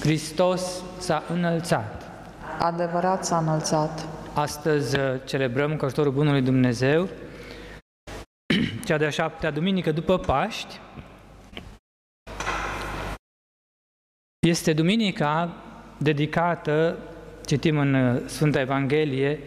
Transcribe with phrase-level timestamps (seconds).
[0.00, 2.10] Hristos s-a înălțat.
[2.58, 4.06] Adevărat s-a înălțat.
[4.34, 7.08] Astăzi uh, celebrăm cu ajutorul Bunului Dumnezeu
[8.86, 10.80] cea de-a șaptea duminică după Paști.
[14.46, 15.54] Este duminica
[15.98, 16.98] dedicată,
[17.46, 19.40] citim în uh, Sfânta Evanghelie,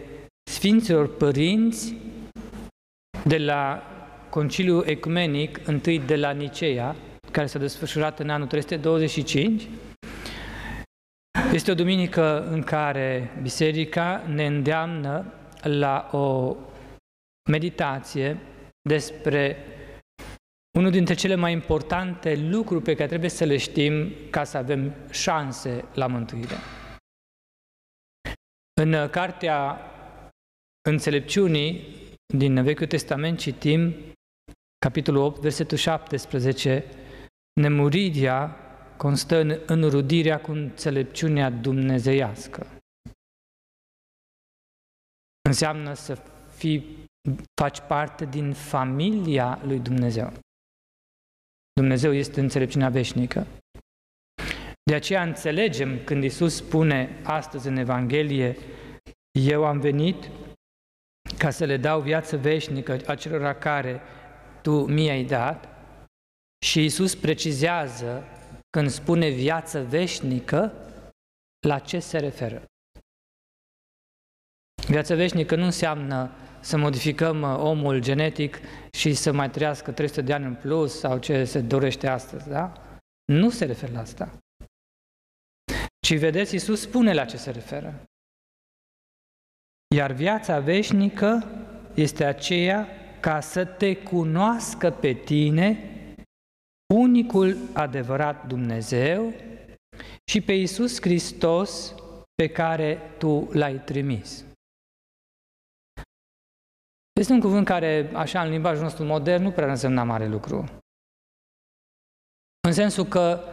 [0.50, 1.96] Sfinților Părinți
[3.24, 3.82] de la
[4.30, 6.96] Conciliul Ecumenic întâi de la Nicea,
[7.30, 9.68] care s-a desfășurat în anul 325.
[11.52, 16.56] Este o duminică în care Biserica ne îndeamnă la o
[17.50, 18.38] meditație
[18.88, 19.56] despre
[20.78, 24.94] unul dintre cele mai importante lucruri pe care trebuie să le știm ca să avem
[25.10, 26.54] șanse la mântuire.
[28.80, 29.80] În cartea
[30.88, 31.84] Înțelepciunii
[32.34, 33.94] din Vechiul Testament citim
[34.78, 36.84] capitolul 8, versetul 17,
[37.60, 38.56] nemuridia
[38.96, 42.66] constă în înrudirea cu înțelepciunea dumnezeiască.
[45.48, 46.22] Înseamnă să
[46.54, 47.04] fii,
[47.60, 50.32] faci parte din familia lui Dumnezeu.
[51.72, 53.46] Dumnezeu este înțelepciunea veșnică.
[54.82, 58.56] De aceea înțelegem când Isus spune astăzi în Evanghelie,
[59.40, 60.30] eu am venit
[61.38, 64.00] ca să le dau viață veșnică acelora care
[64.62, 65.68] tu mi-ai dat
[66.64, 68.24] și Isus precizează
[68.76, 70.72] când spune viață veșnică,
[71.66, 72.64] la ce se referă.
[74.86, 78.58] Viața veșnică nu înseamnă să modificăm uh, omul genetic
[78.92, 82.72] și să mai trăiască 300 de ani în plus sau ce se dorește astăzi, da?
[83.24, 84.38] Nu se referă la asta.
[86.06, 88.02] Ci vedeți, Iisus spune la ce se referă.
[89.94, 91.44] Iar viața veșnică
[91.94, 92.88] este aceea
[93.20, 95.91] ca să te cunoască pe tine,
[96.92, 99.32] unicul adevărat Dumnezeu
[100.30, 101.94] și pe Iisus Hristos
[102.34, 104.44] pe care tu l-ai trimis.
[107.20, 110.64] Este un cuvânt care, așa, în limbajul nostru modern, nu prea însemna mare lucru.
[112.66, 113.52] În sensul că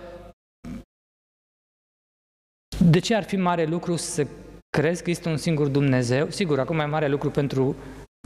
[2.86, 4.28] de ce ar fi mare lucru să
[4.70, 6.30] crezi că este un singur Dumnezeu?
[6.30, 7.76] Sigur, acum e mare lucru pentru,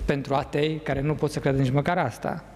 [0.05, 2.52] pentru atei care nu pot să creadă nici măcar asta.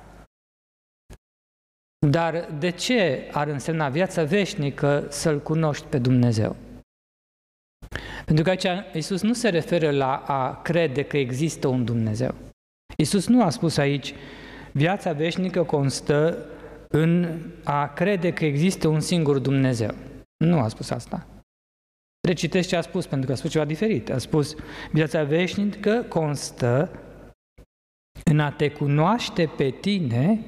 [2.06, 6.56] Dar de ce ar însemna viața veșnică să-L cunoști pe Dumnezeu?
[8.26, 12.36] Pentru că aici Iisus nu se referă la a crede că există un Dumnezeu.
[12.98, 14.14] Iisus nu a spus aici,
[14.72, 16.46] viața veșnică constă
[16.88, 19.94] în a crede că există un singur Dumnezeu.
[20.38, 21.28] Nu a spus asta.
[22.28, 24.10] Recitesc ce a spus, pentru că a spus ceva diferit.
[24.10, 24.56] A spus,
[24.92, 26.92] viața veșnică constă
[28.24, 30.46] în a te cunoaște pe tine,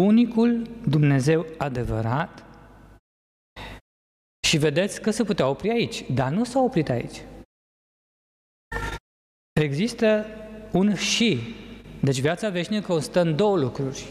[0.00, 2.48] unicul Dumnezeu adevărat,
[4.48, 7.22] și vedeți că se putea opri aici, dar nu s-a oprit aici.
[9.60, 10.26] Există
[10.72, 11.38] un și.
[12.02, 14.06] Deci viața veșnică constă în două lucruri.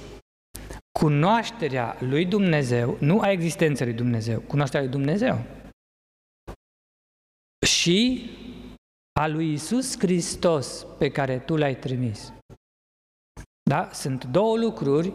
[1.00, 5.46] Cunoașterea lui Dumnezeu, nu a existenței lui Dumnezeu, cunoașterea lui Dumnezeu.
[7.68, 8.30] Și
[9.20, 12.34] a lui Isus Hristos pe care tu l-ai trimis.
[13.70, 13.90] Da?
[13.92, 15.14] Sunt două lucruri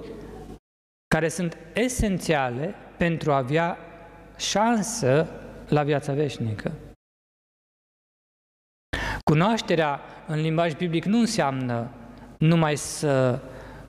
[1.13, 3.79] care sunt esențiale pentru a avea
[4.37, 5.29] șansă
[5.69, 6.73] la viața veșnică.
[9.25, 11.91] Cunoașterea în limbaj biblic nu înseamnă
[12.39, 13.41] numai să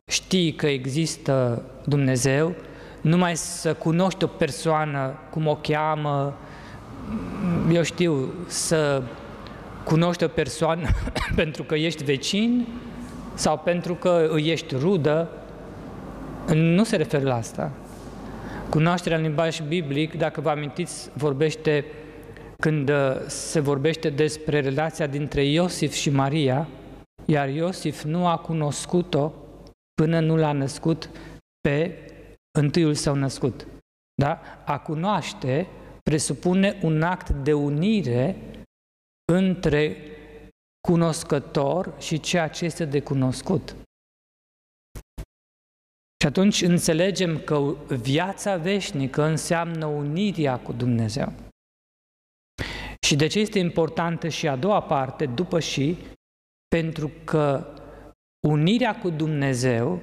[0.05, 2.55] știi că există Dumnezeu,
[3.01, 6.37] numai să cunoști o persoană, cum o cheamă,
[7.71, 9.03] eu știu, să
[9.83, 10.89] cunoști o persoană
[11.35, 12.67] pentru că ești vecin
[13.33, 15.29] sau pentru că îi ești rudă,
[16.51, 17.71] nu se referă la asta.
[18.69, 21.85] Cunoașterea în limbaj biblic, dacă vă amintiți, vorbește
[22.61, 26.67] când uh, se vorbește despre relația dintre Iosif și Maria,
[27.25, 29.33] iar Iosif nu a cunoscut-o
[29.93, 31.09] până nu l-a născut
[31.61, 31.97] pe
[32.59, 33.67] întâiul său născut.
[34.21, 34.41] Da?
[34.65, 35.67] A cunoaște
[36.03, 38.35] presupune un act de unire
[39.31, 39.97] între
[40.87, 43.75] cunoscător și ceea ce este de cunoscut.
[46.23, 51.33] Și atunci înțelegem că viața veșnică înseamnă unirea cu Dumnezeu.
[53.05, 55.97] Și de ce este importantă și a doua parte, după și,
[56.67, 57.73] pentru că
[58.47, 60.01] unirea cu Dumnezeu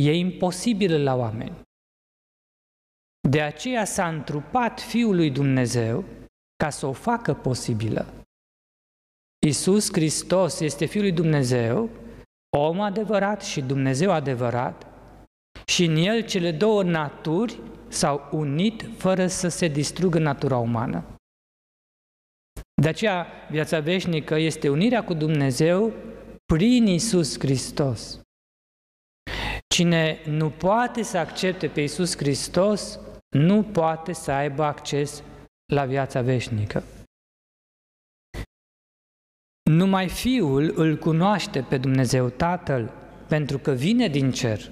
[0.00, 1.60] e imposibilă la oameni.
[3.28, 6.04] De aceea s-a întrupat Fiul lui Dumnezeu
[6.56, 8.06] ca să o facă posibilă.
[9.46, 11.90] Isus Hristos este Fiul lui Dumnezeu,
[12.56, 14.89] om adevărat și Dumnezeu adevărat,
[15.66, 21.04] Și în el cele două naturi s-au unit fără să se distrugă natura umană.
[22.82, 25.92] De aceea, viața veșnică este unirea cu Dumnezeu
[26.52, 28.20] prin Isus Hristos.
[29.74, 32.98] Cine nu poate să accepte pe Isus Hristos,
[33.28, 35.22] nu poate să aibă acces
[35.72, 36.82] la viața veșnică.
[39.70, 42.92] Numai Fiul îl cunoaște pe Dumnezeu Tatăl,
[43.28, 44.70] pentru că vine din cer.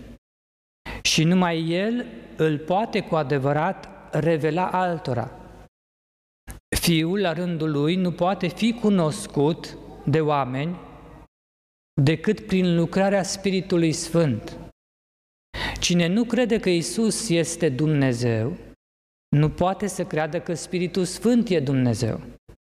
[1.02, 2.06] Și numai El
[2.36, 5.30] îl poate cu adevărat revela altora.
[6.80, 10.76] Fiul, la rândul lui, nu poate fi cunoscut de oameni
[12.02, 14.56] decât prin lucrarea Spiritului Sfânt.
[15.80, 18.56] Cine nu crede că Isus este Dumnezeu,
[19.36, 22.20] nu poate să creadă că Spiritul Sfânt e Dumnezeu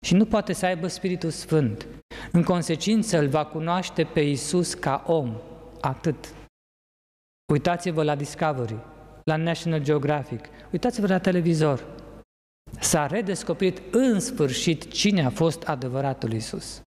[0.06, 1.86] și nu poate să aibă Spiritul Sfânt.
[2.32, 5.36] În consecință, îl va cunoaște pe Isus ca om,
[5.80, 6.34] atât.
[7.52, 8.76] Uitați-vă la Discovery,
[9.24, 11.84] la National Geographic, uitați-vă la televizor.
[12.80, 16.82] S-a redescoperit în sfârșit cine a fost adevăratul Isus.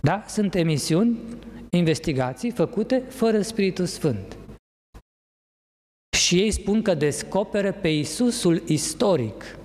[0.00, 0.24] Da?
[0.26, 1.18] Sunt emisiuni,
[1.70, 4.36] investigații făcute fără Spiritul Sfânt.
[6.16, 9.58] Și ei spun că descoperă pe Isusul istoric,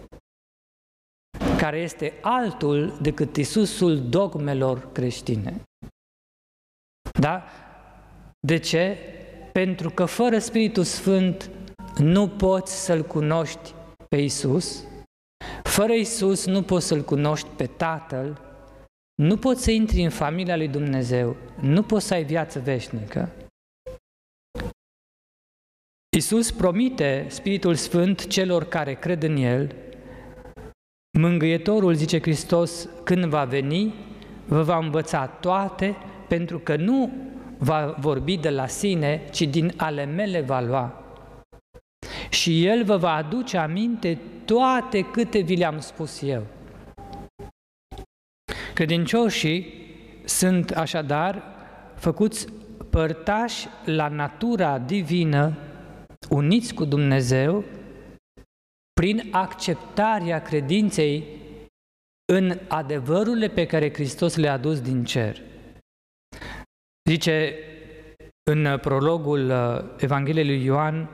[1.57, 5.61] care este altul decât Isusul dogmelor creștine.
[7.19, 7.43] Da?
[8.39, 8.97] De ce?
[9.57, 11.49] Pentru că fără Spiritul Sfânt
[11.97, 13.73] nu poți să-L cunoști
[14.09, 14.83] pe Isus,
[15.63, 18.41] fără Isus nu poți să-L cunoști pe Tatăl,
[19.21, 23.31] nu poți să intri în familia lui Dumnezeu, nu poți să ai viață veșnică.
[26.17, 29.75] Isus promite Spiritul Sfânt celor care cred în El,
[31.19, 33.93] Mângâietorul, zice Hristos, când va veni,
[34.45, 35.95] vă va învăța toate,
[36.27, 37.26] pentru că nu
[37.57, 41.03] va vorbi de la sine, ci din ale mele va lua.
[42.29, 46.43] Și El vă va aduce aminte toate câte vi le-am spus eu.
[48.73, 49.73] Credincioșii
[50.25, 51.43] sunt așadar
[51.95, 52.47] făcuți
[52.89, 55.57] părtași la natura divină,
[56.29, 57.63] uniți cu Dumnezeu,
[58.93, 61.23] prin acceptarea credinței
[62.33, 65.41] în adevărurile pe care Hristos le-a adus din cer.
[67.07, 67.53] Zice
[68.49, 71.09] în prologul uh, Evangheliei lui Ioan,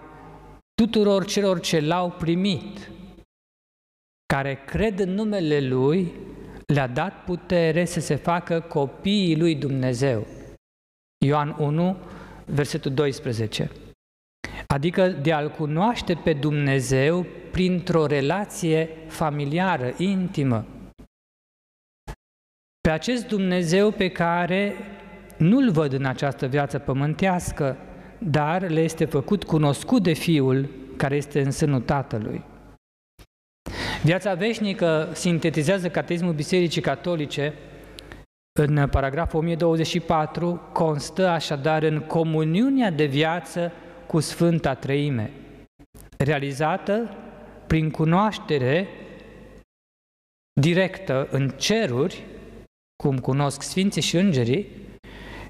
[0.74, 2.92] tuturor celor ce l-au primit,
[4.26, 6.14] care cred în numele Lui,
[6.66, 10.28] le-a dat putere să se facă copiii lui Dumnezeu.
[11.26, 11.98] Ioan 1,
[12.46, 13.72] versetul 12.
[14.68, 20.66] Adică de a-L cunoaște pe Dumnezeu printr-o relație familiară, intimă.
[22.82, 24.76] Pe acest Dumnezeu pe care
[25.44, 27.78] nu-L văd în această viață pământească,
[28.18, 32.44] dar le este făcut cunoscut de Fiul care este în sânul Tatălui.
[34.04, 37.54] Viața veșnică sintetizează Cateismul Bisericii Catolice
[38.60, 43.72] în paragraful 1024, constă așadar în comuniunea de viață
[44.08, 45.32] cu Sfânta Treime,
[46.18, 47.18] realizată
[47.68, 48.88] prin cunoaștere
[50.62, 52.26] directă în ceruri,
[53.04, 54.68] cum cunosc Sfinții și Îngerii,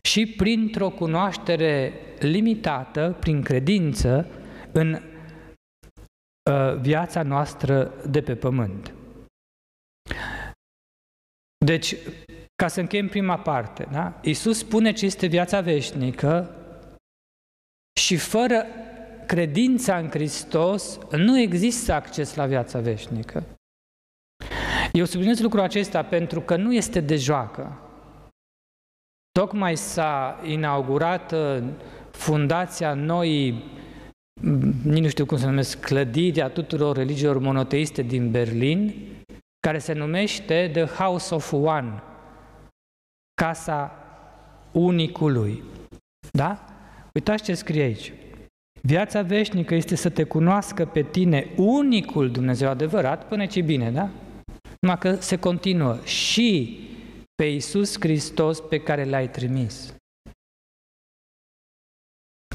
[0.07, 4.27] și printr-o cunoaștere limitată, prin credință,
[4.71, 4.93] în
[6.51, 8.93] uh, viața noastră de pe pământ.
[11.65, 11.95] Deci,
[12.55, 14.19] ca să încheiem prima parte, da?
[14.23, 16.55] Iisus spune ce este viața veșnică
[17.99, 18.65] și fără
[19.27, 23.43] credința în Hristos nu există acces la viața veșnică.
[24.91, 27.82] Eu subliniez lucrul acesta pentru că nu este de joacă.
[29.39, 31.63] Tocmai s-a inaugurat uh,
[32.11, 33.63] fundația noii,
[34.83, 38.93] nici nu știu cum se numesc, clădirea tuturor religiilor monoteiste din Berlin,
[39.59, 42.03] care se numește The House of One,
[43.41, 43.91] Casa
[44.71, 45.63] Unicului.
[46.31, 46.65] Da?
[47.13, 48.13] Uitați ce scrie aici.
[48.81, 54.09] Viața veșnică este să te cunoască pe tine unicul Dumnezeu adevărat, până ce bine, da?
[54.79, 56.79] Numai că se continuă și
[57.35, 59.95] pe Iisus Hristos pe care l-ai trimis.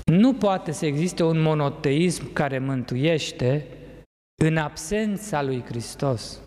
[0.04, 3.66] Nu poate să existe un monoteism care mântuiește
[4.42, 6.42] în absența lui Hristos.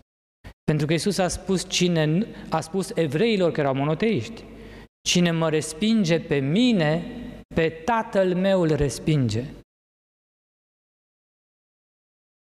[0.64, 4.44] Pentru că Iisus a spus, cine, a spus evreilor care erau monoteiști,
[5.08, 7.04] cine mă respinge pe mine,
[7.54, 9.44] pe Tatăl meu îl respinge.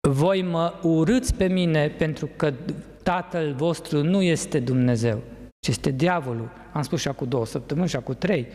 [0.09, 2.55] Voi mă urâți pe mine pentru că
[3.03, 5.23] Tatăl vostru nu este Dumnezeu,
[5.61, 6.51] ci este diavolul.
[6.73, 8.47] Am spus și acum două săptămâni și acum trei.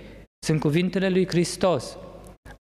[0.46, 1.98] Sunt cuvintele lui Hristos.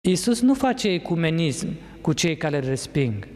[0.07, 1.67] Iisus nu face ecumenism
[2.01, 3.27] cu cei care îl resping.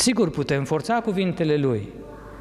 [0.00, 1.92] Sigur, putem forța cuvintele Lui,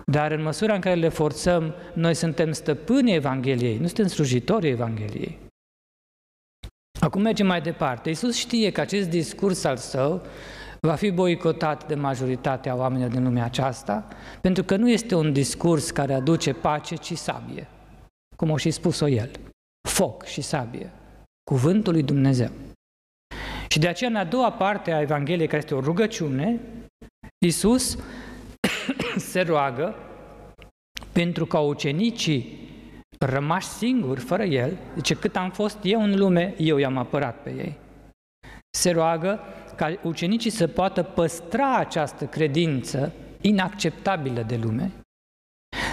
[0.06, 5.40] dar în măsura în care le forțăm, noi suntem stăpânii Evangheliei, nu suntem slujitorii Evangheliei.
[7.00, 8.10] Acum mergem mai departe.
[8.10, 10.26] Iisus știe că acest discurs al său
[10.80, 14.08] va fi boicotat de majoritatea oamenilor din lumea aceasta,
[14.42, 17.68] pentru că nu este un discurs care aduce pace, ci sabie,
[18.36, 19.32] cum o și spus-o el.
[19.90, 20.92] Foc și sabie.
[21.44, 22.50] Cuvântul lui Dumnezeu.
[23.68, 26.60] Și de aceea, în a doua parte a Evangheliei, care este o rugăciune,
[27.46, 27.98] Iisus
[29.32, 29.96] se roagă
[31.12, 32.66] pentru ca ucenicii
[33.20, 37.50] rămași singuri, fără El, zice, cât am fost eu în lume, eu i-am apărat pe
[37.50, 37.78] ei.
[38.70, 39.40] Se roagă
[39.78, 44.92] ca ucenicii să poată păstra această credință inacceptabilă de lume,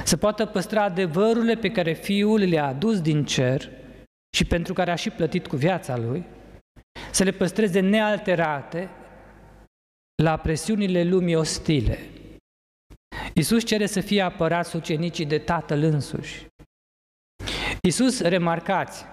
[0.04, 3.70] să poată păstra adevărurile pe care Fiul le-a adus din cer
[4.36, 6.24] și pentru care a și plătit cu viața Lui,
[7.10, 8.90] să le păstreze nealterate
[10.22, 11.98] la presiunile lumii ostile.
[13.34, 16.46] Iisus cere să fie apărați ucenicii de Tatăl însuși.
[17.82, 19.04] Iisus, remarcați,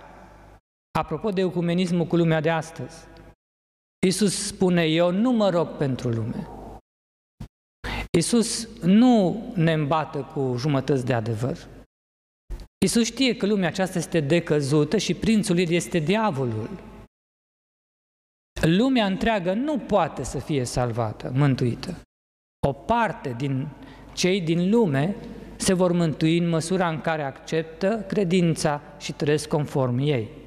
[0.99, 3.05] apropo de ecumenismul cu lumea de astăzi,
[4.05, 6.47] Iisus spune, eu nu mă rog pentru lume.
[8.11, 11.67] Iisus nu ne îmbată cu jumătăți de adevăr.
[12.85, 16.69] Iisus știe că lumea aceasta este decăzută și prințul ei este diavolul.
[18.61, 22.01] Lumea întreagă nu poate să fie salvată, mântuită.
[22.67, 23.67] O parte din
[24.13, 25.15] cei din lume
[25.55, 30.40] se vor mântui în măsura în care acceptă credința și trăiesc conform ei.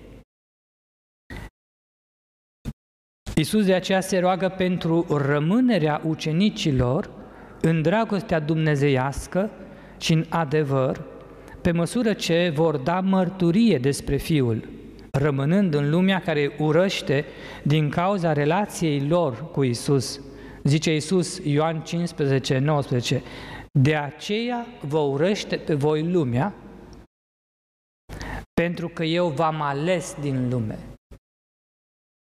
[3.36, 7.10] Iisus de aceea se roagă pentru rămânerea ucenicilor
[7.60, 9.50] în dragostea dumnezeiască
[9.98, 11.02] și în adevăr,
[11.60, 14.68] pe măsură ce vor da mărturie despre Fiul,
[15.10, 17.24] rămânând în lumea care urăște
[17.62, 20.20] din cauza relației lor cu Isus.
[20.62, 23.22] Zice Isus, Ioan 15, 19,
[23.72, 26.54] de aceea vă urăște pe voi lumea,
[28.60, 30.78] pentru că eu v-am ales din lume.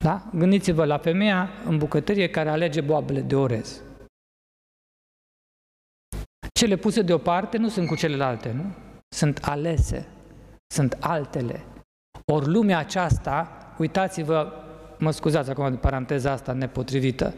[0.05, 0.31] Da?
[0.35, 3.83] Gândiți-vă la femeia în bucătărie care alege boabele de orez.
[6.53, 8.75] Cele puse deoparte nu sunt cu celelalte, nu?
[9.09, 10.09] Sunt alese,
[10.67, 11.65] sunt altele.
[12.33, 14.53] Ori lumea aceasta, uitați-vă,
[14.99, 17.35] mă scuzați acum de paranteza asta nepotrivită,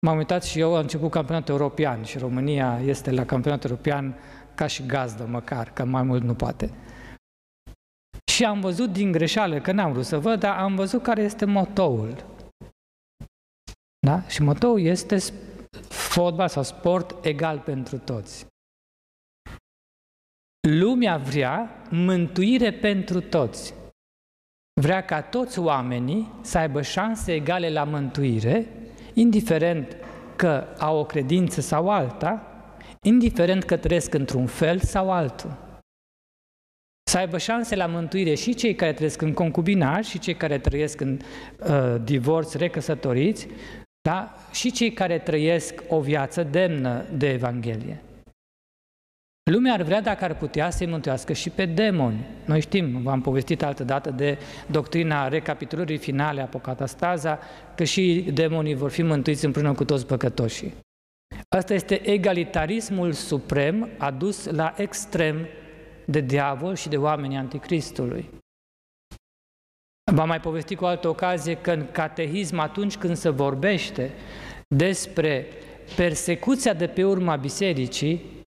[0.00, 4.14] m-am uitat și eu, a început campionatul european și România este la campionatul european
[4.54, 6.70] ca și gazdă măcar, că mai mult nu poate.
[8.34, 11.44] Și am văzut din greșeală, că n-am vrut să văd, dar am văzut care este
[11.44, 12.24] motoul.
[14.06, 14.22] Da?
[14.28, 15.18] Și motoul este
[15.88, 18.46] fotbal sau sport egal pentru toți.
[20.68, 23.74] Lumea vrea mântuire pentru toți.
[24.80, 28.68] Vrea ca toți oamenii să aibă șanse egale la mântuire,
[29.12, 29.96] indiferent
[30.36, 32.42] că au o credință sau alta,
[33.02, 35.63] indiferent că trăiesc într-un fel sau altul
[37.14, 41.00] să aibă șanse la mântuire și cei care trăiesc în concubinaj și cei care trăiesc
[41.00, 41.18] în
[41.58, 43.48] uh, divorț recăsătoriți,
[44.08, 44.34] da?
[44.52, 48.02] și cei care trăiesc o viață demnă de Evanghelie.
[49.50, 52.26] Lumea ar vrea, dacă ar putea, să-i mântuiască și pe demoni.
[52.44, 54.38] Noi știm, v-am povestit altă dată de
[54.70, 57.38] doctrina recapitulării finale a Pocatastaza,
[57.74, 60.74] că și demonii vor fi mântuiți împreună cu toți păcătoșii.
[61.48, 65.46] Asta este egalitarismul suprem adus la extrem
[66.06, 68.30] de diavol și de oamenii anticristului.
[70.12, 74.12] V-am mai povestit cu o altă ocazie că în catehism, atunci când se vorbește
[74.74, 75.46] despre
[75.96, 78.42] persecuția de pe urma bisericii,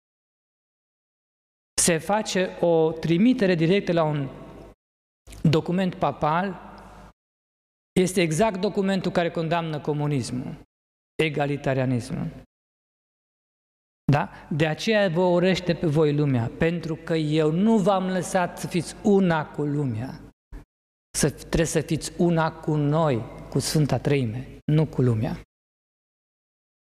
[1.81, 4.29] se face o trimitere directă la un
[5.41, 6.65] document papal,
[7.99, 10.55] este exact documentul care condamnă comunismul,
[11.23, 12.46] egalitarianismul.
[14.11, 14.29] Da?
[14.49, 18.95] De aceea vă urește pe voi lumea, pentru că eu nu v-am lăsat să fiți
[19.03, 20.21] una cu lumea.
[21.17, 25.41] Să, trebuie să fiți una cu noi, cu Sfânta Treime, nu cu lumea.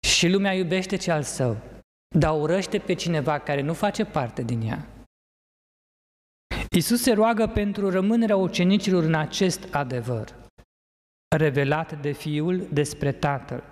[0.08, 1.58] Și lumea iubește ce al său,
[2.16, 4.88] dar urăște pe cineva care nu face parte din ea.
[6.70, 10.36] Isus se roagă pentru rămânerea ucenicilor în acest adevăr,
[11.38, 13.64] revelat de Fiul despre Tatăl.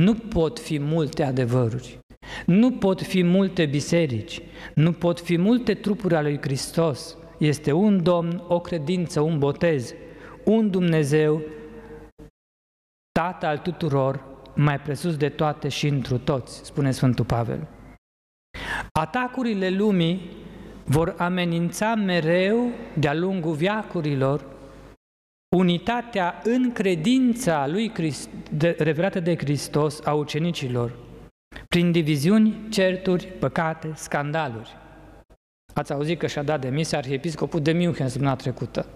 [0.00, 1.98] Nu pot fi multe adevăruri,
[2.46, 4.40] nu pot fi multe biserici,
[4.74, 7.16] nu pot fi multe trupuri ale lui Hristos.
[7.38, 9.94] Este un Domn, o credință, un botez,
[10.44, 11.42] un Dumnezeu,
[13.12, 14.24] Tată al tuturor,
[14.54, 17.68] mai presus de toate și întru toți, spune Sfântul Pavel.
[18.92, 20.20] Atacurile lumii
[20.84, 24.44] vor amenința mereu de-a lungul viacurilor
[25.56, 30.98] unitatea în credința lui Christ, de, revelată de Hristos a ucenicilor,
[31.74, 34.76] prin diviziuni, certuri, păcate, scandaluri.
[35.74, 38.86] Ați auzit că și-a dat demisia arhiepiscopul de München săptămâna trecută.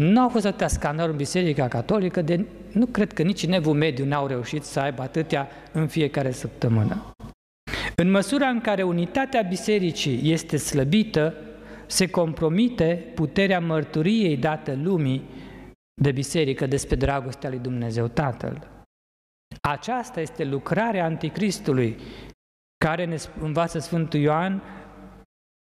[0.00, 4.04] Nu au fost atâtea scandaluri în Biserica Catolică, de, nu cred că nici nevul mediu
[4.04, 7.10] n-au reușit să aibă atâtea în fiecare săptămână.
[7.96, 11.34] În măsura în care unitatea bisericii este slăbită,
[11.86, 15.22] se compromite puterea mărturiei date lumii
[16.02, 18.77] de biserică despre dragostea lui Dumnezeu Tatăl.
[19.70, 21.96] Aceasta este lucrarea anticristului,
[22.84, 24.62] care ne învață Sfântul Ioan,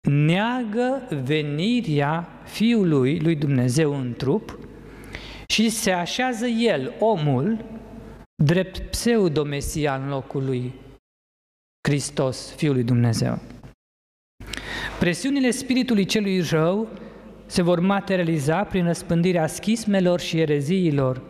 [0.09, 4.59] neagă venirea Fiului lui Dumnezeu în trup
[5.47, 7.65] și se așează el, omul,
[8.43, 10.73] drept pseudo-mesia în locul lui
[11.87, 13.39] Hristos, Fiul lui Dumnezeu.
[14.99, 16.87] Presiunile spiritului celui rău
[17.45, 21.21] se vor materializa prin răspândirea schismelor și ereziilor,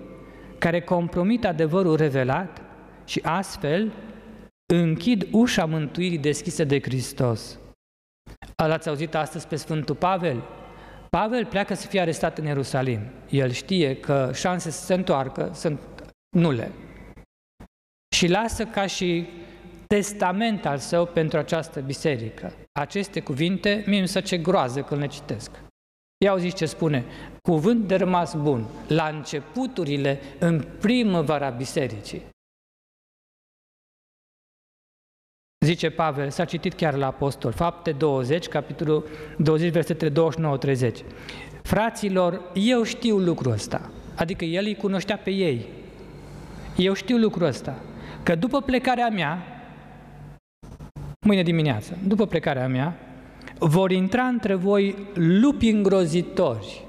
[0.58, 2.67] care compromit adevărul revelat
[3.08, 3.92] și astfel
[4.74, 7.60] închid ușa mântuirii deschisă de Hristos.
[8.56, 10.44] L-ați auzit astăzi pe Sfântul Pavel?
[11.10, 13.00] Pavel pleacă să fie arestat în Ierusalim.
[13.30, 15.80] El știe că șanse să se întoarcă sunt
[16.30, 16.72] nule.
[18.16, 19.28] Și lasă ca și
[19.88, 22.54] testament al său pentru această biserică.
[22.80, 25.52] Aceste cuvinte, mie mi se ce groază când le citesc.
[26.24, 27.06] Ia auziți ce spune,
[27.42, 32.22] cuvânt de rămas bun, la începuturile, în primăvara bisericii.
[35.66, 40.30] Zice Pavel, s-a citit chiar la Apostol, fapte 20, capitolul 20, versetele
[40.92, 40.92] 29-30.
[41.62, 45.66] Fraților, eu știu lucrul ăsta, adică el îi cunoștea pe ei.
[46.76, 47.82] Eu știu lucrul ăsta,
[48.24, 49.46] că după plecarea mea,
[51.26, 53.00] mâine dimineață, după plecarea mea,
[53.60, 56.86] vor intra între voi lupi îngrozitori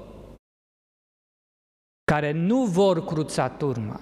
[2.03, 3.99] care nu vor cruța turma.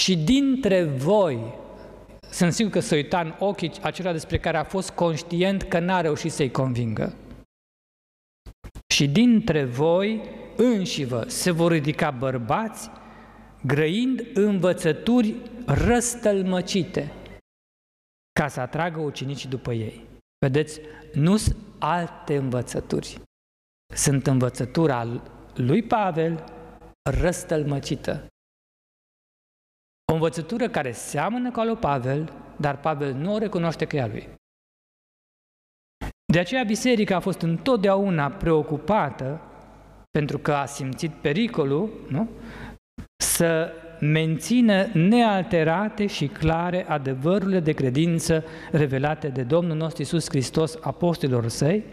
[0.00, 1.58] Și dintre voi
[2.30, 6.00] sunt sigur că să uita în ochii acelea despre care a fost conștient că n-a
[6.00, 7.14] reușit să-i convingă.
[8.94, 10.20] Și dintre voi
[10.56, 12.90] înșivă se vor ridica bărbați
[13.66, 15.34] grăind învățături
[15.66, 17.12] răstălmăcite
[18.32, 20.04] ca să atragă ucenicii după ei.
[20.38, 20.80] Vedeți,
[21.14, 23.20] nu sunt alte învățături.
[23.94, 25.22] Sunt învățătura
[25.54, 26.44] lui Pavel
[27.10, 28.26] răstălmăcită.
[30.10, 34.02] O învățătură care seamănă cu a lui Pavel, dar Pavel nu o recunoaște că e
[34.02, 34.28] a lui.
[36.32, 39.40] De aceea biserica a fost întotdeauna preocupată,
[40.10, 42.28] pentru că a simțit pericolul, nu?
[43.16, 51.48] să mențină nealterate și clare adevărurile de credință revelate de Domnul nostru Isus Hristos apostolilor
[51.48, 51.84] săi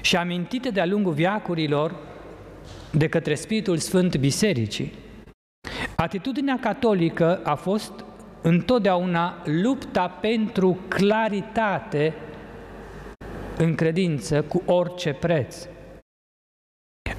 [0.00, 1.96] și amintite de-a lungul viacurilor
[2.92, 4.92] de către Spiritul Sfânt Bisericii.
[6.02, 8.04] Atitudinea catolică a fost
[8.42, 12.14] întotdeauna lupta pentru claritate
[13.56, 15.68] în credință cu orice preț.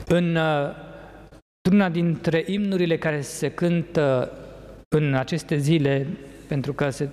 [0.06, 0.76] În uh,
[1.72, 4.32] una dintre imnurile care se cântă
[4.96, 6.08] în aceste zile,
[6.48, 7.10] pentru că se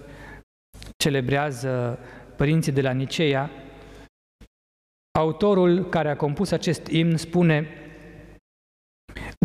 [0.96, 1.98] celebrează
[2.36, 3.50] părinții de la Niceea,
[5.18, 7.68] autorul care a compus acest imn spune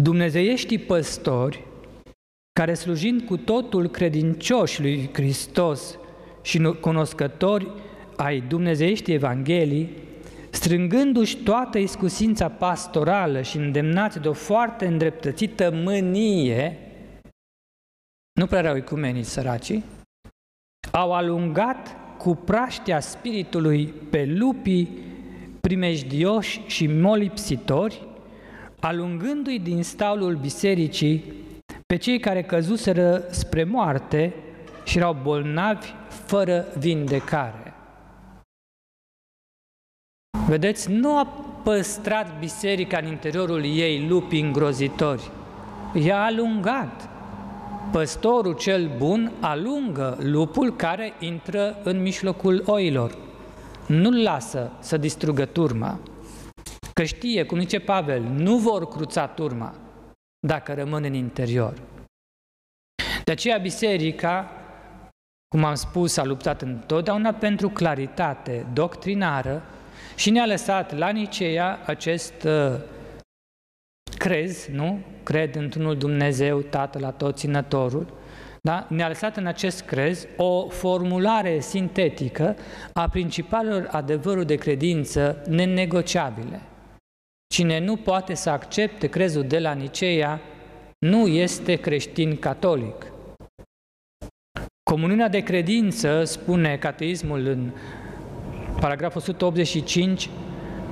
[0.01, 1.69] Dumnezeieștii păstori
[2.53, 5.97] care slujind cu totul credincioși lui Hristos
[6.41, 7.67] și cunoscători
[8.15, 9.89] ai dumnezeieștii Evanghelii,
[10.49, 16.77] strângându-și toată iscusința pastorală și îndemnați de o foarte îndreptățită mânie,
[18.39, 19.83] nu prea erau ecumenii săracii,
[20.91, 24.89] au alungat cu praștea spiritului pe lupii
[25.61, 28.07] primejdioși și molipsitori,
[28.79, 31.40] alungându-i din staulul bisericii
[31.91, 34.33] pe cei care căzuseră spre moarte
[34.83, 37.73] și erau bolnavi fără vindecare.
[40.47, 41.27] Vedeți, nu a
[41.63, 45.31] păstrat biserica în interiorul ei lupi îngrozitori,
[45.93, 47.09] i-a alungat.
[47.91, 53.17] Păstorul cel bun alungă lupul care intră în mijlocul oilor.
[53.87, 55.99] Nu-l lasă să distrugă turma,
[56.93, 59.75] că știe, cum zice Pavel, nu vor cruța turma
[60.47, 61.73] dacă rămân în interior.
[63.23, 64.51] De aceea biserica,
[65.47, 69.63] cum am spus, a luptat întotdeauna pentru claritate doctrinară
[70.15, 72.79] și ne-a lăsat la Niceea acest uh,
[74.17, 74.99] crez, nu?
[75.23, 78.13] Cred într-unul Dumnezeu, Tatăl Atotținătorul,
[78.61, 78.85] da?
[78.89, 82.55] ne-a lăsat în acest crez o formulare sintetică
[82.93, 86.61] a principalelor adevăruri de credință nenegociabile.
[87.51, 90.41] Cine nu poate să accepte crezul de la Niceea,
[90.99, 93.11] nu este creștin catolic.
[94.83, 97.71] Comuniunea de credință, spune cateismul în
[98.79, 100.29] paragraful 185,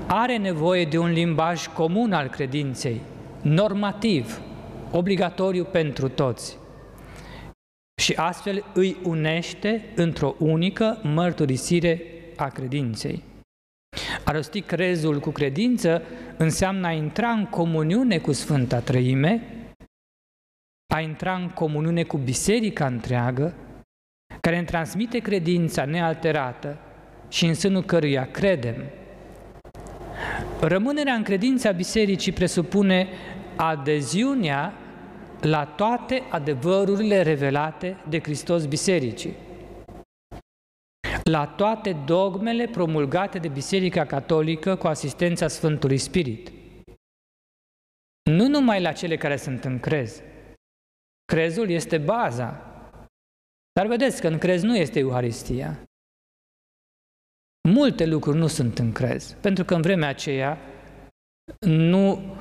[0.08, 3.02] are nevoie de un limbaj comun al credinței,
[3.42, 4.42] normativ,
[4.92, 6.58] obligatoriu pentru toți.
[8.02, 12.02] Și astfel îi unește într-o unică mărturisire
[12.36, 13.29] a credinței.
[14.24, 16.02] A rosti crezul cu credință
[16.38, 19.44] înseamnă a intra în comuniune cu Sfânta Trăime,
[20.94, 23.54] a intra în comuniune cu biserica întreagă,
[24.42, 26.78] care îmi transmite credința nealterată
[27.30, 28.76] și în sânul căruia credem.
[30.62, 33.08] Rămânerea în credința bisericii presupune
[33.56, 34.74] adeziunea
[35.42, 39.36] la toate adevărurile revelate de Hristos bisericii,
[41.30, 46.52] la toate dogmele promulgate de Biserica Catolică cu asistența Sfântului Spirit.
[48.32, 50.22] Nu numai la cele care sunt în crez.
[51.26, 52.64] Crezul este baza.
[53.72, 55.84] Dar vedeți că în crez nu este Euharistia.
[57.70, 60.58] Multe lucruri nu sunt în crez, pentru că în vremea aceea
[61.60, 62.36] nu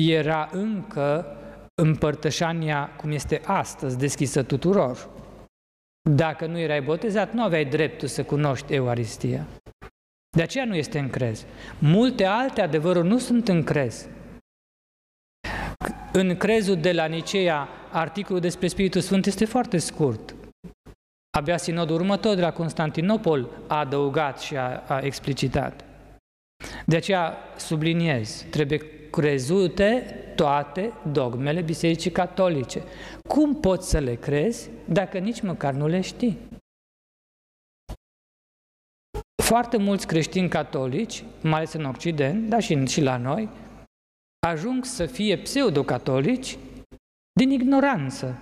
[0.00, 1.36] era încă
[1.82, 5.15] împărtășania cum este astăzi, deschisă tuturor.
[6.10, 9.46] Dacă nu erai botezat, nu aveai dreptul să cunoști Euharistia.
[10.36, 11.46] De aceea nu este în crez.
[11.78, 14.08] Multe alte adevăruri nu sunt în crez.
[16.12, 20.34] În crezul de la Nicea, articolul despre Spiritul Sfânt este foarte scurt.
[21.30, 25.84] Abia sinodul următor de la Constantinopol a adăugat și a, a explicitat.
[26.86, 28.80] De aceea subliniez, trebuie
[29.16, 32.82] crezute toate dogmele Bisericii Catolice.
[33.28, 36.38] Cum poți să le crezi dacă nici măcar nu le știi?
[39.42, 43.48] Foarte mulți creștini catolici, mai ales în Occident, dar și, și la noi,
[44.46, 46.58] ajung să fie pseudocatolici
[47.32, 48.38] din ignoranță.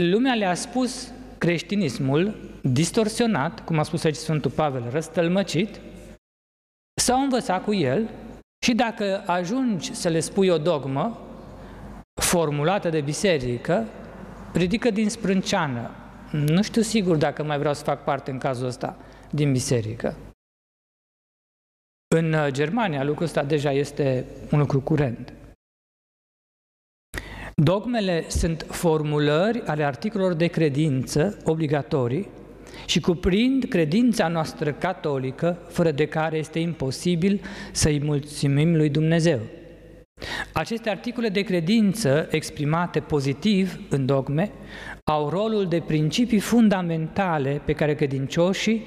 [0.00, 5.80] Lumea le-a spus creștinismul distorsionat, cum a spus aici Sfântul Pavel, răstălmăcit,
[7.00, 8.10] s-au învățat cu el
[8.64, 11.18] și dacă ajungi să le spui o dogmă
[12.22, 13.88] formulată de biserică,
[14.52, 15.90] ridică din sprânceană.
[16.30, 18.96] Nu știu sigur dacă mai vreau să fac parte în cazul ăsta
[19.30, 20.16] din biserică.
[22.14, 25.32] În uh, Germania lucrul ăsta deja este un lucru curent.
[27.54, 32.28] Dogmele sunt formulări ale articolelor de credință obligatorii
[32.92, 37.40] și cuprind credința noastră catolică, fără de care este imposibil
[37.72, 39.38] să-i mulțumim lui Dumnezeu.
[40.52, 44.50] Aceste articole de credință exprimate pozitiv în dogme
[45.04, 48.82] au rolul de principii fundamentale pe care credincioșii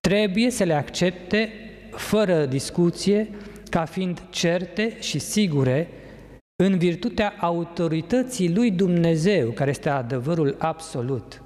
[0.00, 1.52] trebuie să le accepte
[1.90, 3.30] fără discuție,
[3.70, 5.88] ca fiind certe și sigure
[6.62, 11.42] în virtutea autorității lui Dumnezeu, care este adevărul absolut.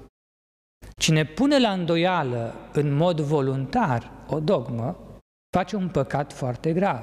[1.03, 4.97] Cine pune la îndoială în mod voluntar o dogmă,
[5.55, 6.99] face un păcat foarte grav.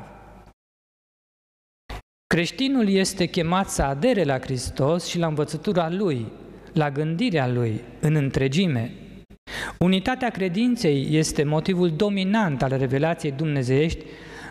[2.26, 6.32] Creștinul este chemat să adere la Hristos și la învățătura Lui,
[6.72, 8.92] la gândirea Lui, în întregime.
[9.78, 14.04] Unitatea credinței este motivul dominant al revelației dumnezeiești,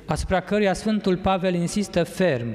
[0.06, 2.48] asupra căruia Sfântul Pavel insistă ferm.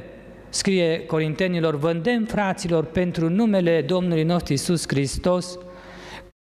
[0.48, 5.58] Scrie Corintenilor, vândem fraților pentru numele Domnului nostru Isus Hristos,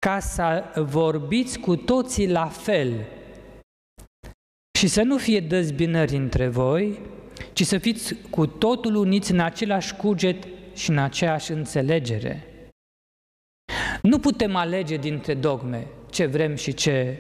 [0.07, 3.07] ca să vorbiți cu toții la fel
[4.79, 7.01] și să nu fie dezbinări între voi,
[7.53, 12.47] ci să fiți cu totul uniți în același cuget și în aceeași înțelegere.
[14.03, 17.19] Nu putem alege dintre dogme ce vrem și ce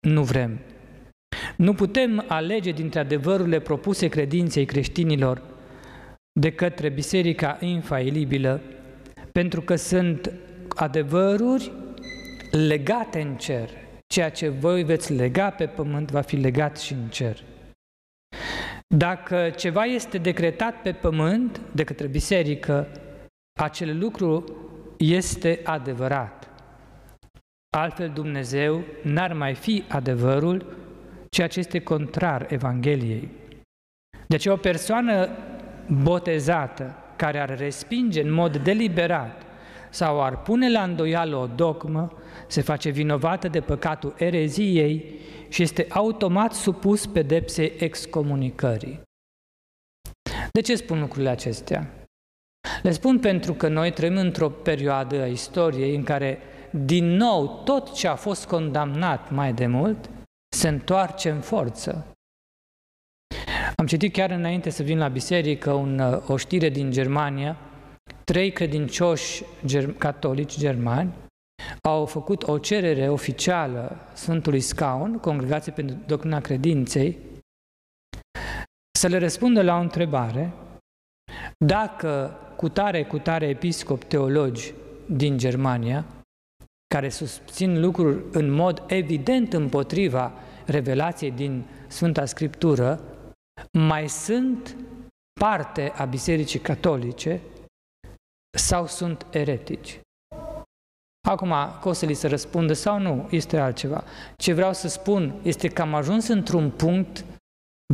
[0.00, 0.58] nu vrem.
[1.56, 5.42] Nu putem alege dintre adevărurile propuse credinței creștinilor
[6.40, 8.60] de către Biserica infailibilă,
[9.32, 10.32] pentru că sunt
[10.76, 11.72] adevăruri
[12.50, 13.70] legate în cer.
[14.06, 17.42] Ceea ce voi veți lega pe pământ va fi legat și în cer.
[18.94, 22.88] Dacă ceva este decretat pe pământ de către biserică,
[23.60, 24.44] acel lucru
[24.98, 26.50] este adevărat.
[27.76, 30.76] Altfel Dumnezeu n-ar mai fi adevărul,
[31.28, 33.28] ceea ce este contrar Evangheliei.
[34.26, 35.28] Deci o persoană
[36.02, 39.49] botezată care ar respinge în mod deliberat
[39.90, 42.12] sau ar pune la îndoială o dogmă,
[42.46, 49.00] se face vinovată de păcatul ereziei și este automat supus pedepsei excomunicării.
[50.52, 51.94] De ce spun lucrurile acestea?
[52.82, 56.38] Le spun pentru că noi trăim într-o perioadă a istoriei în care
[56.70, 60.10] din nou tot ce a fost condamnat mai de mult
[60.56, 62.06] se întoarce în forță.
[63.76, 67.56] Am citit chiar înainte să vin la biserică un, o știre din Germania,
[68.24, 71.12] trei credincioși ger- catolici germani
[71.82, 77.18] au făcut o cerere oficială Sfântului Scaun, Congregației pentru Doctrina Credinței,
[78.98, 80.52] să le răspundă la o întrebare.
[81.64, 84.74] Dacă cu tare, cu tare episcop teologi
[85.06, 86.04] din Germania,
[86.94, 90.32] care susțin lucruri în mod evident împotriva
[90.66, 93.00] revelației din Sfânta Scriptură,
[93.72, 94.76] mai sunt
[95.40, 97.40] parte a Bisericii Catolice
[98.58, 100.00] sau sunt eretici.
[101.28, 104.04] Acum, că o să li se răspundă sau nu, este altceva.
[104.36, 107.24] Ce vreau să spun este că am ajuns într-un punct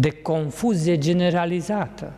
[0.00, 2.14] de confuzie generalizată.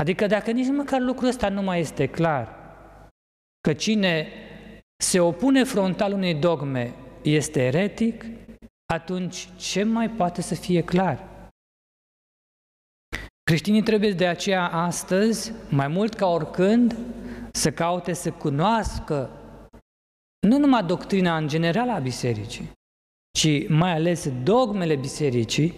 [0.00, 2.56] Adică dacă nici măcar lucrul ăsta nu mai este clar,
[3.60, 4.28] că cine
[5.02, 8.24] se opune frontal unei dogme este eretic,
[8.92, 11.27] atunci ce mai poate să fie clar?
[13.48, 16.96] Creștinii trebuie de aceea astăzi, mai mult ca oricând,
[17.52, 19.30] să caute să cunoască
[20.48, 22.70] nu numai doctrina în general a bisericii,
[23.38, 25.74] ci mai ales dogmele bisericii,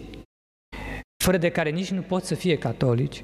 [1.23, 3.23] fără de care nici nu pot să fie catolici.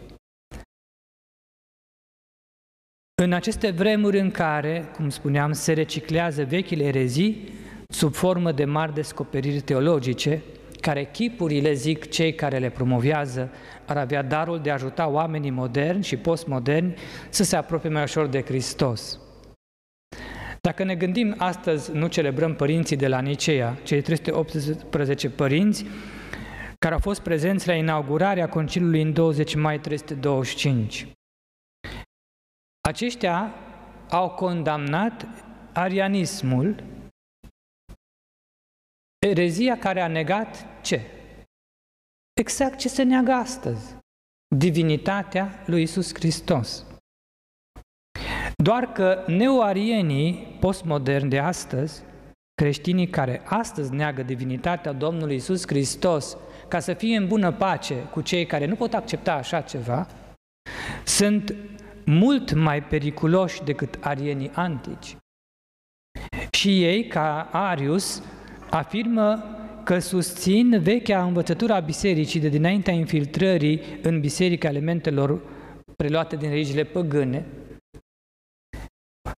[3.22, 7.50] În aceste vremuri în care, cum spuneam, se reciclează vechile erezii
[7.88, 10.44] sub formă de mari descoperiri teologice,
[10.88, 13.52] care chipurile, zic cei care le promovează,
[13.86, 16.94] ar avea darul de a ajuta oamenii moderni și postmoderni
[17.30, 19.20] să se apropie mai ușor de Hristos.
[20.62, 25.86] Dacă ne gândim astăzi, nu celebrăm părinții de la Nicea, cei 318 părinți
[26.80, 31.08] care au fost prezenți la inaugurarea conciliului în 20 mai 325.
[32.82, 33.54] Aceștia
[34.10, 35.28] au condamnat
[35.74, 36.84] arianismul,
[39.20, 41.02] erezia care a negat ce?
[42.34, 43.96] Exact ce se neagă astăzi.
[44.56, 46.86] Divinitatea lui Isus Hristos.
[48.56, 52.04] Doar că neoarienii postmoderni de astăzi,
[52.54, 58.22] creștinii care astăzi neagă divinitatea Domnului Isus Hristos ca să fie în bună pace cu
[58.22, 60.08] cei care nu pot accepta așa ceva,
[61.06, 61.56] sunt
[62.06, 65.18] mult mai periculoși decât arienii antici.
[66.52, 68.24] Și ei, ca Arius,
[68.70, 69.44] afirmă
[69.84, 75.42] că susțin vechea învățătură a bisericii de dinaintea infiltrării în biserica elementelor
[75.96, 77.46] preluate din religiile păgâne,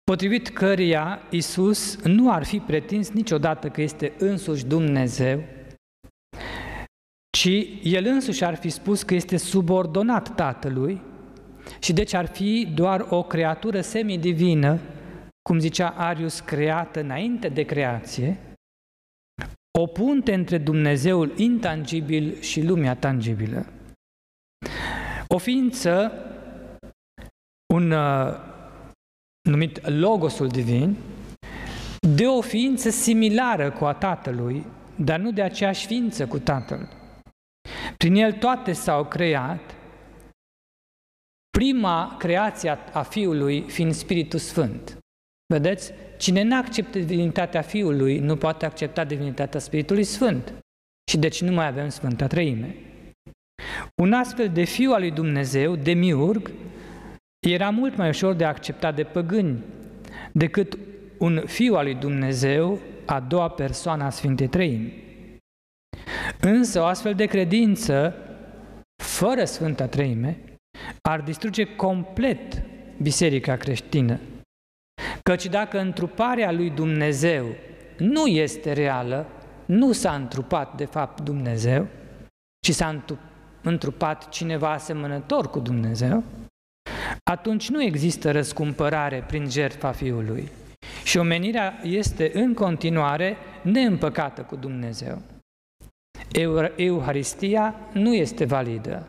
[0.04, 5.44] potrivit căreia Isus nu ar fi pretins niciodată că este însuși Dumnezeu,
[7.38, 7.50] ci
[7.84, 11.02] El însuși ar fi spus că este subordonat Tatălui
[11.80, 14.80] și deci ar fi doar o creatură semidivină,
[15.42, 18.38] cum zicea Arius, creată înainte de creație,
[19.80, 23.66] o punte între Dumnezeul intangibil și lumea tangibilă.
[25.28, 26.12] O ființă,
[27.74, 28.34] un uh,
[29.50, 30.96] numit Logosul Divin,
[32.16, 36.90] de o ființă similară cu a Tatălui, dar nu de aceeași ființă cu Tatăl.
[37.98, 39.76] Prin el toate s-au creat,
[41.58, 44.98] prima creație a Fiului fiind Spiritul Sfânt.
[45.54, 45.94] Vedeți?
[46.18, 50.54] Cine nu acceptă divinitatea Fiului nu poate accepta divinitatea Spiritului Sfânt.
[51.12, 52.76] Și deci nu mai avem Sfânta Trăime.
[54.02, 56.52] Un astfel de Fiu al lui Dumnezeu, demiurg,
[57.48, 59.64] era mult mai ușor de acceptat de păgâni
[60.32, 60.78] decât
[61.18, 64.94] un Fiu al lui Dumnezeu, a doua persoană a Sfintei Trăimi.
[66.40, 68.16] Însă o astfel de credință,
[69.04, 70.40] fără Sfânta Trăime,
[71.02, 72.62] ar distruge complet
[73.02, 74.20] biserica creștină.
[75.28, 77.46] Căci dacă întruparea lui Dumnezeu
[77.98, 79.26] nu este reală,
[79.66, 81.88] nu s-a întrupat de fapt Dumnezeu,
[82.60, 83.04] ci s-a
[83.62, 86.24] întrupat cineva asemănător cu Dumnezeu,
[87.24, 90.52] atunci nu există răscumpărare prin jertfa Fiului.
[91.04, 95.22] Și omenirea este în continuare neîmpăcată cu Dumnezeu.
[96.76, 99.08] Euharistia nu este validă.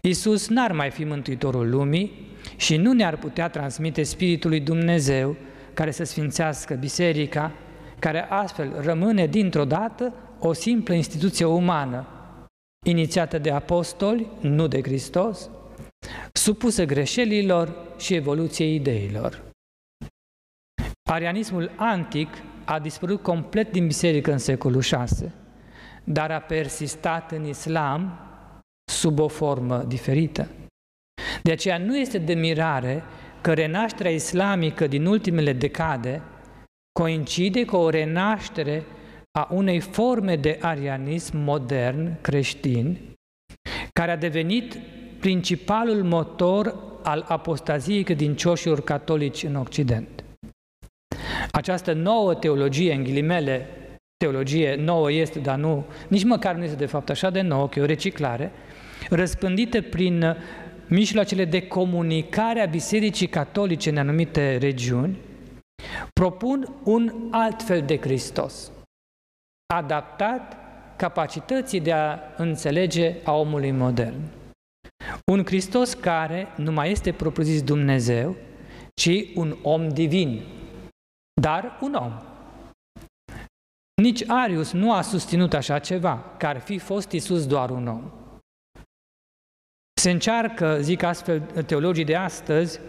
[0.00, 5.36] Isus n-ar mai fi mântuitorul lumii și nu ne-ar putea transmite Spiritul lui Dumnezeu
[5.74, 7.52] care să sfințească biserica,
[7.98, 12.06] care astfel rămâne dintr-o dată o simplă instituție umană,
[12.86, 15.50] inițiată de apostoli, nu de Hristos,
[16.32, 19.42] supusă greșelilor și evoluției ideilor.
[21.10, 22.28] Arianismul antic
[22.64, 25.28] a dispărut complet din biserică în secolul VI,
[26.04, 28.18] dar a persistat în islam
[28.84, 30.48] sub o formă diferită.
[31.48, 33.02] De aceea nu este de mirare
[33.40, 36.22] că renașterea islamică din ultimele decade
[36.92, 38.82] coincide cu o renaștere
[39.38, 42.98] a unei forme de arianism modern creștin,
[43.92, 44.78] care a devenit
[45.20, 50.24] principalul motor al apostaziei credincioșilor catolici în Occident.
[51.50, 53.68] Această nouă teologie, în ghilimele,
[54.16, 57.78] teologie nouă este, dar nu, nici măcar nu este de fapt așa de nouă, că
[57.78, 58.52] e o reciclare,
[59.10, 60.36] răspândită prin
[60.88, 65.18] mijloacele de comunicare a Bisericii Catolice în anumite regiuni,
[66.12, 68.70] propun un alt fel de Hristos,
[69.74, 70.56] adaptat
[70.96, 74.20] capacității de a înțelege a omului modern.
[75.26, 78.36] Un Hristos care nu mai este propriu-zis Dumnezeu,
[78.94, 80.42] ci un om divin,
[81.40, 82.12] dar un om.
[84.02, 88.23] Nici Arius nu a susținut așa ceva, că ar fi fost Isus doar un om.
[90.04, 92.80] Se încearcă, zic astfel teologii de astăzi,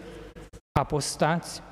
[0.78, 1.62] apostați,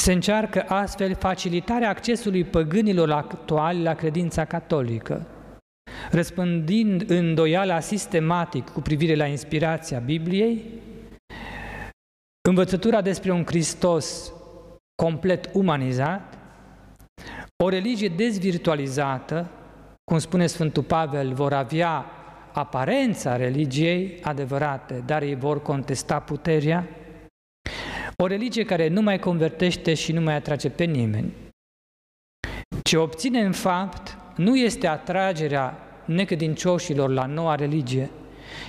[0.00, 5.26] se încearcă astfel facilitarea accesului păgânilor actuali la credința catolică,
[6.10, 10.64] răspândind îndoiala sistematic cu privire la inspirația Bibliei,
[12.48, 14.32] învățătura despre un Hristos
[15.02, 16.38] complet umanizat,
[17.64, 19.50] o religie dezvirtualizată,
[20.04, 22.14] cum spune Sfântul Pavel, vor avea
[22.52, 26.88] aparența religiei adevărate, dar ei vor contesta puterea,
[28.16, 31.32] o religie care nu mai convertește și nu mai atrage pe nimeni.
[32.82, 38.10] Ce obține în fapt nu este atragerea necredincioșilor la noua religie,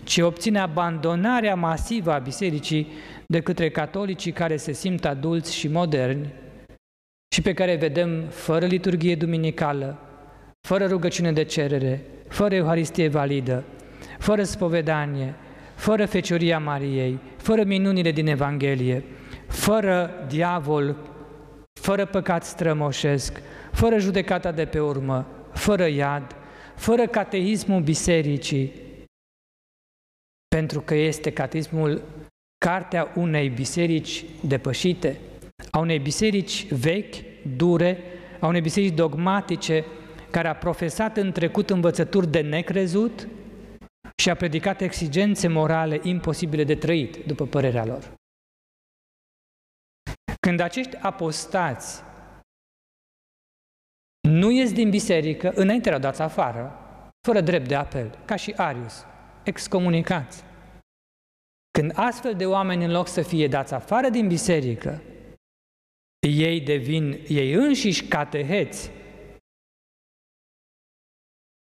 [0.04, 2.88] ci obține abandonarea masivă a bisericii
[3.28, 6.34] de către catolicii care se simt adulți și moderni
[7.36, 10.00] și pe care vedem fără liturghie duminicală,
[10.68, 13.64] fără rugăciune de cerere, fără Euharistie validă,
[14.20, 15.36] fără spovedanie,
[15.76, 19.04] fără Fecioria Mariei, fără minunile din Evanghelie,
[19.48, 20.96] fără diavol,
[21.82, 23.42] fără păcat strămoșesc,
[23.72, 26.36] fără judecata de pe urmă, fără iad,
[26.76, 28.72] fără cateismul bisericii,
[30.48, 32.02] pentru că este cateismul
[32.66, 35.18] cartea unei biserici depășite,
[35.72, 37.16] a unei biserici vechi,
[37.56, 37.98] dure,
[38.40, 39.86] a unei biserici dogmatice,
[40.32, 43.28] care a profesat în trecut învățături de necrezut
[44.22, 48.14] și a predicat exigențe morale imposibile de trăit, după părerea lor.
[50.40, 52.04] Când acești apostați
[54.30, 56.76] nu ies din biserică, înainte erau dați afară,
[57.28, 59.06] fără drept de apel, ca și Arius,
[59.44, 60.44] excomunicați.
[61.72, 65.02] Când astfel de oameni, în loc să fie dați afară din biserică,
[66.28, 68.92] ei devin ei înșiși cateheți,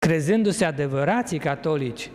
[0.04, 2.10] crezându-se adevărații catolici,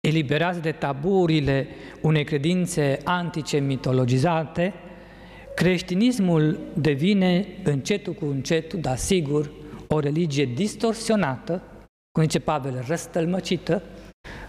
[0.00, 1.66] eliberați de taburile
[2.00, 4.74] unei credințe antice mitologizate,
[5.54, 9.50] creștinismul devine încetul cu încetul, dar sigur,
[9.88, 11.62] o religie distorsionată,
[12.12, 13.82] cum zice Pavel, răstălmăcită,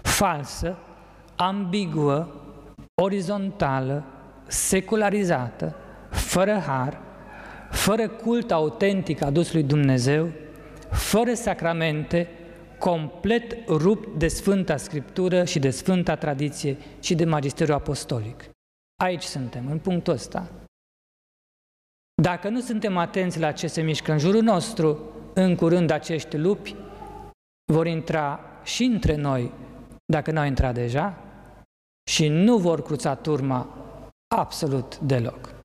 [0.02, 0.78] falsă,
[1.36, 2.28] ambiguă,
[3.02, 4.04] orizontală,
[4.46, 5.76] secularizată,
[6.10, 7.00] fără har,
[7.70, 10.28] fără cult autentic adus lui Dumnezeu,
[10.92, 12.28] fără sacramente,
[12.78, 18.44] complet rupt de Sfânta Scriptură și de Sfânta Tradiție și de Magisteriul Apostolic.
[19.02, 20.50] Aici suntem, în punctul ăsta.
[22.22, 24.98] Dacă nu suntem atenți la ce se mișcă în jurul nostru,
[25.34, 26.76] în curând acești lupi
[27.72, 29.52] vor intra și între noi,
[30.04, 31.18] dacă n-au intrat deja,
[32.10, 33.76] și nu vor cruța turma
[34.34, 35.61] absolut deloc.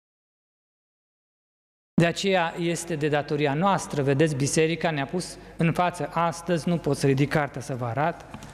[2.01, 6.09] De aceea este de datoria noastră, vedeți, biserica ne-a pus în față.
[6.13, 8.45] Astăzi, nu pot să ridic cartea să vă arat,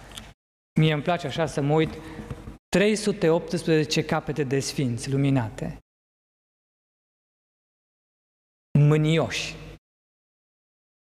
[0.80, 1.94] mie îmi place așa să mă uit,
[2.70, 5.78] 318 capete de sfinți luminate,
[8.80, 9.56] mânioși,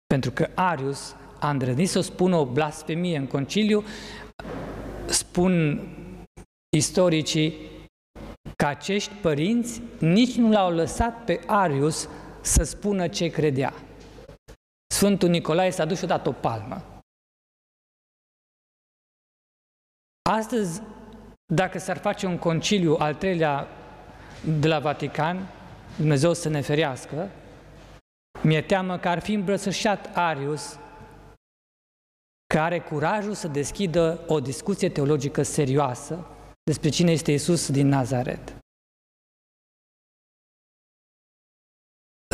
[0.06, 3.84] pentru că Arius a îndrăznit să spună o blasfemie în conciliu,
[5.06, 5.80] spun
[6.76, 7.73] istoricii
[8.56, 12.08] că acești părinți nici nu l-au lăsat pe Arius
[12.40, 13.72] să spună ce credea.
[14.94, 16.84] Sfântul Nicolae s-a dus și a dat o palmă.
[20.30, 20.82] Astăzi,
[21.54, 23.68] dacă s-ar face un conciliu al treilea
[24.58, 25.48] de la Vatican,
[25.96, 27.30] Dumnezeu să ne ferească,
[28.42, 30.78] mi-e teamă că ar fi îmbrăsășat Arius
[32.54, 36.26] care are curajul să deschidă o discuție teologică serioasă
[36.64, 38.56] despre cine este Isus din Nazaret.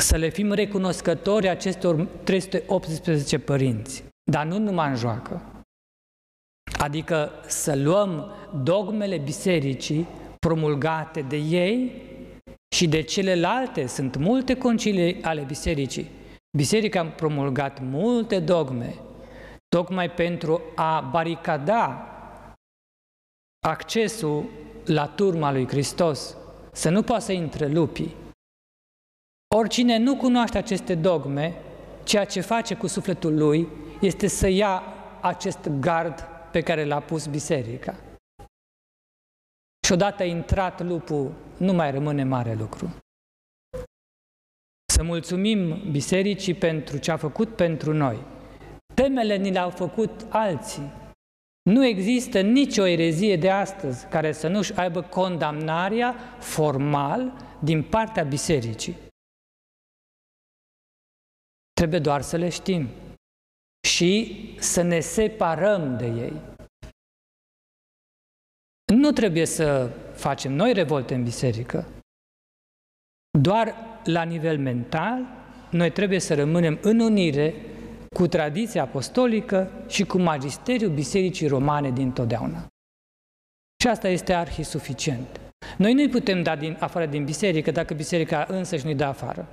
[0.00, 5.64] Să le fim recunoscători acestor 318 părinți, dar nu numai în joacă.
[6.78, 10.08] Adică să luăm dogmele bisericii
[10.38, 12.02] promulgate de ei
[12.74, 13.86] și de celelalte.
[13.86, 16.10] Sunt multe concilii ale bisericii.
[16.56, 18.94] Biserica a promulgat multe dogme
[19.68, 22.04] tocmai pentru a baricada
[23.60, 24.50] accesul
[24.84, 26.36] la turma lui Hristos,
[26.72, 28.14] să nu poată să intre lupii.
[29.54, 31.54] Oricine nu cunoaște aceste dogme,
[32.04, 33.68] ceea ce face cu sufletul lui
[34.00, 34.82] este să ia
[35.20, 36.20] acest gard
[36.52, 37.96] pe care l-a pus biserica.
[39.86, 42.94] Și odată intrat lupul, nu mai rămâne mare lucru.
[44.92, 48.22] Să mulțumim bisericii pentru ce a făcut pentru noi.
[48.94, 50.92] Temele ni le-au făcut alții.
[51.62, 57.32] Nu există nicio erezie de astăzi care să nu-și aibă condamnarea formal
[57.62, 58.96] din partea bisericii.
[61.72, 62.88] Trebuie doar să le știm
[63.88, 66.40] și să ne separăm de ei.
[68.94, 71.86] Nu trebuie să facem noi revolte în biserică.
[73.38, 75.26] Doar la nivel mental,
[75.70, 77.54] noi trebuie să rămânem în unire
[78.14, 82.66] cu tradiția apostolică și cu magisteriul Bisericii Romane din totdeauna.
[83.82, 85.40] Și asta este arhi suficient.
[85.78, 89.48] Noi nu-i putem da din, afară din biserică dacă biserica însă și nu-i dă afară.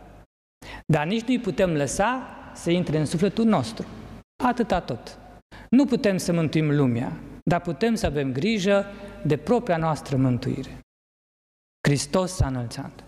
[0.85, 2.21] Dar nici nu-i putem lăsa
[2.53, 3.85] să intre în sufletul nostru.
[4.43, 5.19] Atâta tot.
[5.69, 8.85] Nu putem să mântuim lumea, dar putem să avem grijă
[9.25, 10.79] de propria noastră mântuire.
[11.87, 13.03] Hristos s-a înălțat.